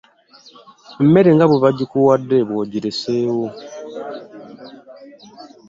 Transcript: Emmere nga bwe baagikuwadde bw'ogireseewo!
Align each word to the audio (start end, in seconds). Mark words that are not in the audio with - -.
Emmere 1.01 1.29
nga 1.35 1.45
bwe 1.49 1.61
baagikuwadde 1.63 2.37
bw'ogireseewo! 2.47 3.47